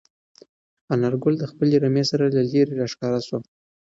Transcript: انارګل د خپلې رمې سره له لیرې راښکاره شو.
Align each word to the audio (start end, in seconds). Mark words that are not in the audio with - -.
انارګل 0.93 1.33
د 1.39 1.43
خپلې 1.51 1.75
رمې 1.83 2.03
سره 2.11 2.25
له 2.35 2.41
لیرې 2.51 2.73
راښکاره 2.81 3.19
شو. 3.27 3.37